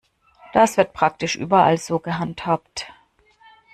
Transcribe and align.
Das 0.53 0.77
wird 0.77 0.93
praktisch 0.93 1.35
überall 1.35 1.77
so 1.77 1.99
gehandhabt. 1.99 2.87